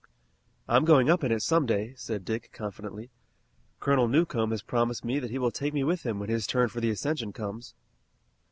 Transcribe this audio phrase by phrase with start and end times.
[0.67, 3.11] "I'm going up in it some day," said Dick, confidently.
[3.79, 6.69] "Colonel Newcomb has promised me that he will take me with him when his turn
[6.69, 7.75] for the ascension comes."